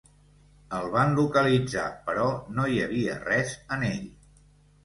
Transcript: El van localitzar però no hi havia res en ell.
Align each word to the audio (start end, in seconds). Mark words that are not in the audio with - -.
El 0.77 0.87
van 0.95 1.13
localitzar 1.19 1.85
però 2.07 2.25
no 2.57 2.65
hi 2.69 2.81
havia 2.87 3.19
res 3.29 3.55
en 3.77 3.87
ell. 3.93 4.13